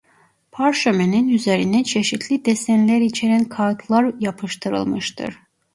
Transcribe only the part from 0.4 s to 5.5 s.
Parşömenin üzerine çeşitli desenler içeren kâğıtlar yapıştırılmıştır.